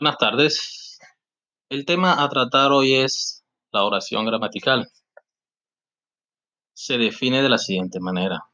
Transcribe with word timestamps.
Buenas 0.00 0.18
tardes. 0.18 1.00
El 1.68 1.84
tema 1.84 2.22
a 2.22 2.28
tratar 2.28 2.70
hoy 2.70 2.94
es 2.94 3.44
la 3.72 3.82
oración 3.82 4.26
gramatical. 4.26 4.86
Se 6.72 6.98
define 6.98 7.42
de 7.42 7.48
la 7.48 7.58
siguiente 7.58 7.98
manera. 7.98 8.44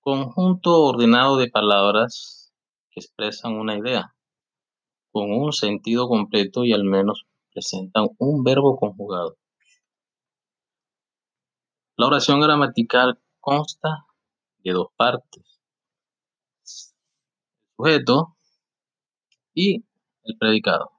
Conjunto 0.00 0.84
ordenado 0.84 1.36
de 1.36 1.50
palabras 1.50 2.54
que 2.88 3.00
expresan 3.00 3.58
una 3.58 3.76
idea 3.76 4.14
con 5.12 5.30
un 5.30 5.52
sentido 5.52 6.08
completo 6.08 6.64
y 6.64 6.72
al 6.72 6.84
menos 6.84 7.26
presentan 7.52 8.08
un 8.16 8.42
verbo 8.42 8.78
conjugado. 8.78 9.36
La 11.98 12.06
oración 12.06 12.40
gramatical 12.40 13.20
consta 13.38 14.06
de 14.64 14.72
dos 14.72 14.86
partes. 14.96 15.59
Sujeto 17.80 18.36
y 19.54 19.82
el 20.24 20.36
predicado. 20.38 20.90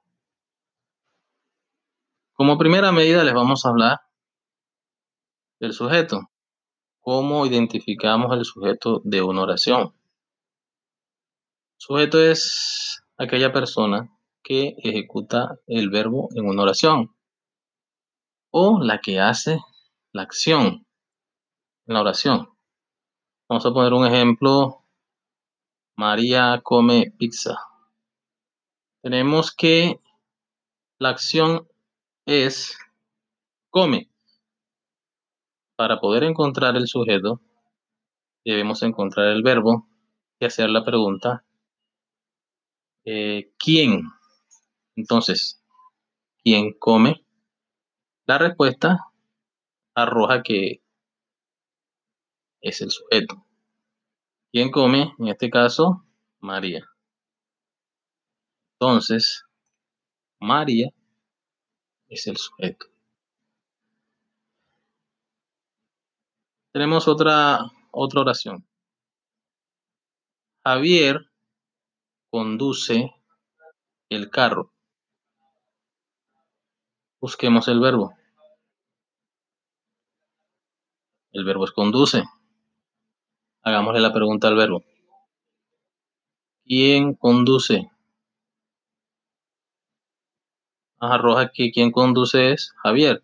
Como 2.32 2.58
primera 2.58 2.90
medida 2.90 3.22
les 3.22 3.34
vamos 3.34 3.64
a 3.64 3.68
hablar 3.68 4.00
del 5.60 5.72
sujeto. 5.74 6.22
¿Cómo 6.98 7.46
identificamos 7.46 8.36
el 8.36 8.44
sujeto 8.44 9.00
de 9.04 9.22
una 9.22 9.42
oración? 9.42 9.94
Sujeto 11.76 12.20
es 12.20 13.00
aquella 13.16 13.52
persona 13.52 14.10
que 14.42 14.74
ejecuta 14.78 15.60
el 15.68 15.88
verbo 15.88 16.30
en 16.34 16.48
una 16.48 16.62
oración 16.62 17.14
o 18.50 18.82
la 18.82 18.98
que 18.98 19.20
hace 19.20 19.60
la 20.10 20.22
acción 20.22 20.84
en 21.86 21.94
la 21.94 22.00
oración. 22.00 22.48
Vamos 23.48 23.66
a 23.66 23.72
poner 23.72 23.92
un 23.92 24.04
ejemplo. 24.04 24.81
María 26.02 26.60
come 26.64 27.12
pizza. 27.16 27.56
Tenemos 29.02 29.54
que 29.54 30.00
la 30.98 31.10
acción 31.10 31.68
es 32.26 32.76
come. 33.70 34.10
Para 35.76 36.00
poder 36.00 36.24
encontrar 36.24 36.74
el 36.74 36.88
sujeto, 36.88 37.40
debemos 38.44 38.82
encontrar 38.82 39.28
el 39.28 39.44
verbo 39.44 39.86
y 40.40 40.46
hacer 40.46 40.70
la 40.70 40.84
pregunta 40.84 41.44
eh, 43.04 43.52
¿quién? 43.56 44.08
Entonces, 44.96 45.62
¿quién 46.42 46.72
come? 46.80 47.24
La 48.26 48.38
respuesta 48.38 49.12
arroja 49.94 50.42
que 50.42 50.82
es 52.60 52.80
el 52.80 52.90
sujeto. 52.90 53.46
¿Quién 54.52 54.70
come? 54.70 55.14
En 55.18 55.28
este 55.28 55.48
caso, 55.48 56.04
María. 56.40 56.86
Entonces, 58.74 59.46
María 60.40 60.90
es 62.08 62.26
el 62.26 62.36
sujeto. 62.36 62.84
Tenemos 66.70 67.08
otra, 67.08 67.60
otra 67.92 68.20
oración. 68.20 68.66
Javier 70.62 71.30
conduce 72.30 73.10
el 74.10 74.28
carro. 74.28 74.70
Busquemos 77.22 77.68
el 77.68 77.80
verbo. 77.80 78.14
El 81.32 81.46
verbo 81.46 81.64
es 81.64 81.72
conduce. 81.72 82.24
Hagámosle 83.62 84.00
la 84.00 84.12
pregunta 84.12 84.48
al 84.48 84.56
verbo. 84.56 84.84
¿Quién 86.64 87.14
conduce? 87.14 87.90
Arroja 90.98 91.50
que 91.52 91.70
quien 91.70 91.90
conduce 91.90 92.52
es 92.52 92.72
Javier. 92.82 93.22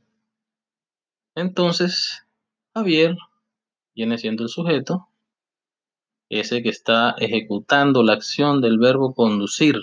Entonces, 1.35 2.25
Javier 2.75 3.17
viene 3.95 4.19
siendo 4.19 4.43
el 4.43 4.49
sujeto 4.49 5.09
ese 6.29 6.63
que 6.63 6.69
está 6.69 7.15
ejecutando 7.19 8.03
la 8.03 8.13
acción 8.13 8.61
del 8.61 8.79
verbo 8.79 9.15
conducir. 9.15 9.77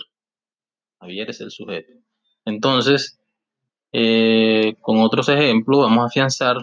Javier 1.00 1.30
es 1.30 1.42
el 1.42 1.52
sujeto. 1.52 1.92
Entonces, 2.46 3.20
eh, 3.92 4.76
con 4.82 5.00
otros 5.00 5.30
ejemplos, 5.30 5.80
vamos 5.80 6.04
a 6.04 6.08
afianzar 6.08 6.58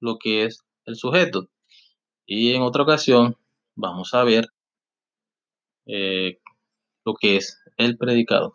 lo 0.00 0.18
que 0.18 0.44
es 0.44 0.64
el 0.86 0.96
sujeto. 0.96 1.48
Y 2.26 2.54
en 2.54 2.62
otra 2.62 2.82
ocasión, 2.82 3.36
vamos 3.74 4.14
a 4.14 4.24
ver 4.24 4.46
eh, 5.86 6.40
lo 7.04 7.14
que 7.14 7.36
es 7.36 7.60
el 7.76 7.98
predicado. 7.98 8.52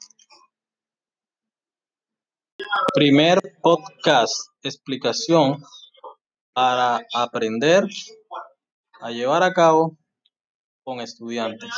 Primer 2.93 3.39
podcast, 3.61 4.49
explicación 4.63 5.63
para 6.53 7.05
aprender 7.13 7.85
a 9.01 9.11
llevar 9.11 9.43
a 9.43 9.53
cabo 9.53 9.97
con 10.83 10.99
estudiantes. 10.99 11.69